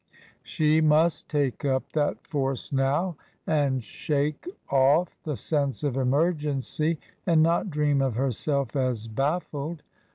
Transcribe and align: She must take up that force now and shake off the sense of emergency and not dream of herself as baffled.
She 0.41 0.81
must 0.81 1.29
take 1.29 1.63
up 1.63 1.91
that 1.91 2.25
force 2.25 2.71
now 2.71 3.17
and 3.45 3.83
shake 3.83 4.47
off 4.71 5.15
the 5.21 5.37
sense 5.37 5.83
of 5.83 5.95
emergency 5.95 6.97
and 7.27 7.43
not 7.43 7.69
dream 7.69 8.01
of 8.01 8.15
herself 8.15 8.75
as 8.75 9.05
baffled. 9.07 9.83